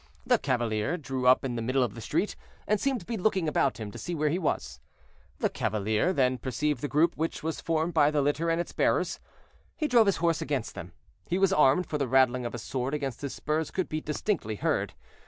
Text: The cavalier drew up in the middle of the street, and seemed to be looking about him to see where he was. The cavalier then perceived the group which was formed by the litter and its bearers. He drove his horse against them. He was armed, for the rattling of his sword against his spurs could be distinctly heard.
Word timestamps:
The 0.25 0.39
cavalier 0.39 0.97
drew 0.97 1.27
up 1.27 1.45
in 1.45 1.55
the 1.55 1.61
middle 1.61 1.83
of 1.83 1.93
the 1.93 2.01
street, 2.01 2.35
and 2.65 2.81
seemed 2.81 3.01
to 3.01 3.05
be 3.05 3.17
looking 3.17 3.47
about 3.47 3.79
him 3.79 3.91
to 3.91 3.99
see 3.99 4.15
where 4.15 4.29
he 4.29 4.39
was. 4.39 4.79
The 5.37 5.47
cavalier 5.47 6.11
then 6.11 6.39
perceived 6.39 6.81
the 6.81 6.87
group 6.87 7.15
which 7.15 7.43
was 7.43 7.61
formed 7.61 7.93
by 7.93 8.09
the 8.09 8.23
litter 8.23 8.49
and 8.49 8.59
its 8.59 8.73
bearers. 8.73 9.19
He 9.77 9.87
drove 9.87 10.07
his 10.07 10.17
horse 10.17 10.41
against 10.41 10.73
them. 10.73 10.93
He 11.27 11.37
was 11.37 11.53
armed, 11.53 11.85
for 11.85 11.99
the 11.99 12.07
rattling 12.07 12.47
of 12.47 12.53
his 12.53 12.63
sword 12.63 12.95
against 12.95 13.21
his 13.21 13.35
spurs 13.35 13.69
could 13.69 13.89
be 13.89 14.01
distinctly 14.01 14.55
heard. 14.55 14.95